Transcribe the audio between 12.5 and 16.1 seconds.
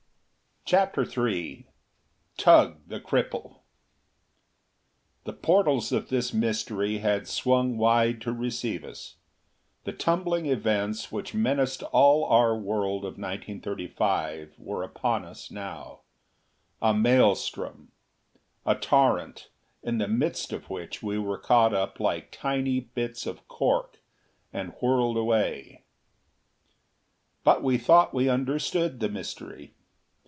world of 1935 were upon us now.